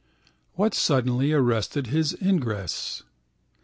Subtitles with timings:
[0.55, 3.03] What suddenly arrested his ingress?